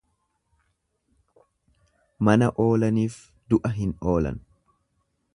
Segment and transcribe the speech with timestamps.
[2.29, 3.17] Mana oolaniif
[3.53, 4.41] du'a hin oolan.